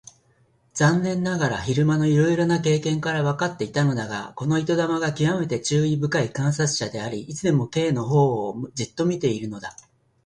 [0.73, 9.75] 残念ながら昼間のいろいろな経験からわかっていたのだが、この糸玉がきわめて注意深い観察者であり、いつでも Ｋ のほうをじっと見ているのだ。